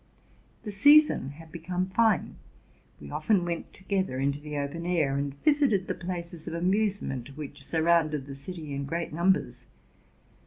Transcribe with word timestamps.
The 0.63 0.71
season 0.71 1.29
had 1.33 1.51
become 1.51 1.85
fine: 1.91 2.37
we 2.99 3.11
often 3.11 3.45
went 3.45 3.71
together 3.71 4.17
into 4.19 4.39
the 4.39 4.57
open 4.57 4.83
air, 4.83 5.15
and 5.15 5.39
visited 5.43 5.87
the 5.87 5.93
places 5.93 6.47
of 6.47 6.55
amusement 6.55 7.37
which 7.37 7.63
surrounded 7.63 8.25
the 8.25 8.33
city 8.33 8.73
in 8.73 8.85
great 8.85 9.13
numbers. 9.13 9.67